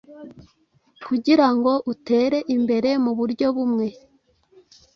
kugirango 1.05 1.71
utere 1.91 2.37
imbere 2.55 2.89
muburyo 3.03 3.47
bumwe 3.55 3.87